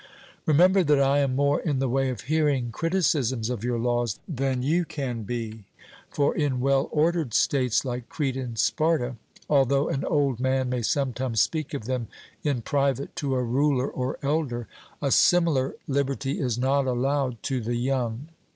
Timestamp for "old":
10.05-10.39